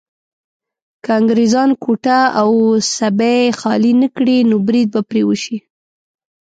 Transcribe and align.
که 1.03 1.11
انګريزان 1.19 1.69
کوټه 1.83 2.19
او 2.41 2.49
سبۍ 2.97 3.41
خالي 3.59 3.93
نه 4.01 4.07
کړي 4.15 4.37
نو 4.49 4.55
بريد 4.67 4.87
به 4.93 5.01
پرې 5.09 5.21
وشي. 5.25 5.57